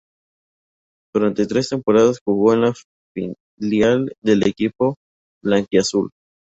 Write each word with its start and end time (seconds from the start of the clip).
Durante 1.13 1.45
tres 1.45 1.69
temporadas 1.69 2.17
jugó 2.25 2.55
en 2.55 2.63
el 2.63 2.73
filial 3.55 4.11
del 4.23 4.47
equipo 4.47 4.95
blanquiazul. 5.43 6.09